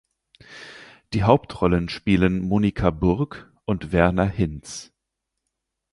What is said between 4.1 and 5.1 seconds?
Hinz.